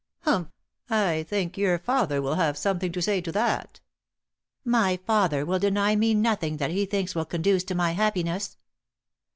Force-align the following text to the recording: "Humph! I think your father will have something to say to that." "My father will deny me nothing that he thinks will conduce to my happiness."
"Humph! 0.21 0.47
I 0.89 1.21
think 1.29 1.59
your 1.59 1.77
father 1.77 2.23
will 2.23 2.33
have 2.33 2.57
something 2.57 2.91
to 2.91 3.03
say 3.03 3.21
to 3.21 3.31
that." 3.33 3.81
"My 4.65 4.97
father 4.97 5.45
will 5.45 5.59
deny 5.59 5.95
me 5.95 6.15
nothing 6.15 6.57
that 6.57 6.71
he 6.71 6.87
thinks 6.87 7.13
will 7.13 7.25
conduce 7.25 7.63
to 7.65 7.75
my 7.75 7.91
happiness." 7.91 8.57